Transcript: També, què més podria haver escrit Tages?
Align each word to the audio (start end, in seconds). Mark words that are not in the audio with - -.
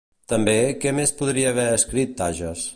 També, 0.31 0.55
què 0.85 0.93
més 1.01 1.13
podria 1.21 1.53
haver 1.53 1.69
escrit 1.77 2.21
Tages? 2.23 2.69